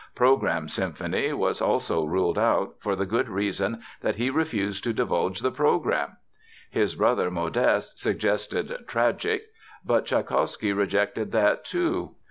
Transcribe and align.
"Programme 0.15 0.67
Symphony" 0.67 1.31
was 1.31 1.61
also 1.61 2.03
ruled 2.05 2.39
out, 2.39 2.73
for 2.79 2.95
the 2.95 3.05
good 3.05 3.29
reason 3.29 3.81
that 4.01 4.15
he 4.15 4.31
refused 4.31 4.83
to 4.83 4.93
divulge 4.93 5.41
the 5.41 5.51
"program." 5.51 6.17
His 6.71 6.95
brother 6.95 7.29
Modeste 7.29 7.99
suggested 7.99 8.75
"Tragic," 8.87 9.43
but 9.85 10.07
Tschaikowsky 10.07 10.73
rejected 10.73 11.31
that 11.33 11.63
too. 11.63 12.15